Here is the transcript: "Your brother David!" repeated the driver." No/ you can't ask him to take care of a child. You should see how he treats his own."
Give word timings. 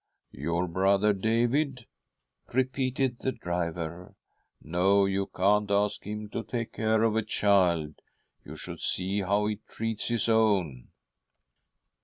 "Your 0.33 0.67
brother 0.67 1.13
David!" 1.13 1.85
repeated 2.51 3.19
the 3.19 3.31
driver." 3.31 4.15
No/ 4.63 5.05
you 5.05 5.27
can't 5.27 5.69
ask 5.69 6.05
him 6.07 6.27
to 6.29 6.41
take 6.41 6.73
care 6.73 7.03
of 7.03 7.15
a 7.15 7.21
child. 7.21 7.93
You 8.43 8.55
should 8.55 8.79
see 8.79 9.21
how 9.21 9.45
he 9.45 9.59
treats 9.69 10.07
his 10.07 10.27
own." 10.27 10.87